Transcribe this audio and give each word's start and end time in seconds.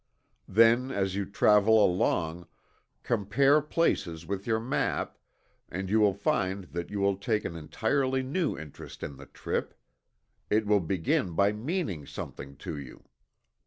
Then 0.47 0.89
as 0.89 1.13
you 1.15 1.27
travel 1.27 1.85
along, 1.85 2.47
compare 3.03 3.61
places 3.61 4.25
with 4.25 4.47
your 4.47 4.59
map, 4.59 5.15
and 5.69 5.91
you 5.91 5.99
will 5.99 6.15
find 6.15 6.63
that 6.73 6.89
you 6.89 6.99
will 6.99 7.17
take 7.17 7.45
an 7.45 7.55
entirely 7.55 8.23
new 8.23 8.57
interest 8.57 9.03
in 9.03 9.17
the 9.17 9.27
trip 9.27 9.75
it 10.49 10.65
will 10.65 10.79
begin 10.79 11.33
by 11.33 11.51
meaning 11.51 12.07
something 12.07 12.55
to 12.57 12.79
you. 12.79 13.03